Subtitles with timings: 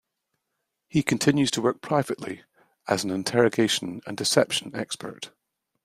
[0.87, 2.41] He continues to work privately
[2.87, 5.29] as an interrogation and deception expert.